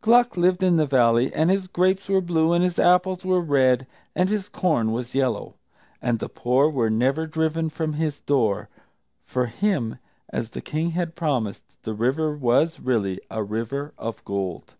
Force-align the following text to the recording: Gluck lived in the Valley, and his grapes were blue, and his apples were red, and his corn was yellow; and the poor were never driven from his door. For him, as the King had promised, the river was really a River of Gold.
Gluck 0.00 0.36
lived 0.36 0.64
in 0.64 0.78
the 0.78 0.84
Valley, 0.86 1.32
and 1.32 1.48
his 1.48 1.68
grapes 1.68 2.08
were 2.08 2.20
blue, 2.20 2.52
and 2.52 2.64
his 2.64 2.76
apples 2.76 3.24
were 3.24 3.40
red, 3.40 3.86
and 4.16 4.28
his 4.28 4.48
corn 4.48 4.90
was 4.90 5.14
yellow; 5.14 5.54
and 6.02 6.18
the 6.18 6.28
poor 6.28 6.68
were 6.68 6.90
never 6.90 7.24
driven 7.24 7.68
from 7.70 7.92
his 7.92 8.18
door. 8.18 8.68
For 9.24 9.46
him, 9.46 10.00
as 10.30 10.50
the 10.50 10.60
King 10.60 10.90
had 10.90 11.14
promised, 11.14 11.62
the 11.84 11.94
river 11.94 12.36
was 12.36 12.80
really 12.80 13.20
a 13.30 13.44
River 13.44 13.94
of 13.96 14.24
Gold. 14.24 14.74